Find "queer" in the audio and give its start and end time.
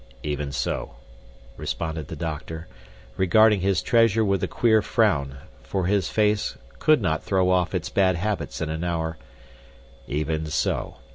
4.47-4.81